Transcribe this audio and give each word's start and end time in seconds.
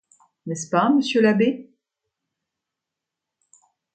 N'est-ce 0.47 0.67
pas, 0.67 0.89
monsieur 0.89 1.21
l'abbé? 1.21 1.69